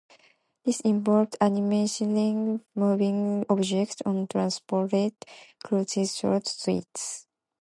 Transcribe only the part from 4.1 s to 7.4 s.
transparent celluloid sheets.